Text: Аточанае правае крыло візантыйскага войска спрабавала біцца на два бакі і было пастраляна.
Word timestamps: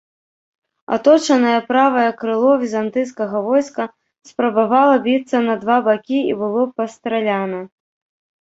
Аточанае 0.95 1.57
правае 1.71 2.05
крыло 2.21 2.51
візантыйскага 2.63 3.37
войска 3.49 3.83
спрабавала 4.31 4.95
біцца 5.07 5.37
на 5.49 5.55
два 5.67 5.77
бакі 5.89 6.19
і 6.31 6.35
было 6.41 6.61
пастраляна. 6.83 7.61